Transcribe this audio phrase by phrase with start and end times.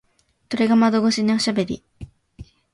[0.49, 1.83] 鳥が窓越しにおしゃべり。